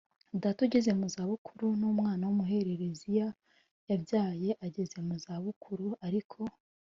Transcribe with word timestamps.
data 0.41 0.59
ugeze 0.67 0.91
mu 0.99 1.07
za 1.13 1.23
bukuru 1.29 1.67
n 1.79 1.83
umwana 1.91 2.23
w 2.27 2.31
umuhererezia 2.35 3.27
yabyaye 3.89 4.49
ageze 4.65 4.97
mu 5.07 5.15
za 5.23 5.35
bukuru 5.43 5.87
Ariko 6.07 6.39